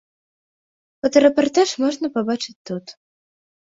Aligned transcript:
Фотарэпартаж 1.03 1.69
можна 1.87 2.15
пабачыць 2.19 2.59
тут. 2.67 2.85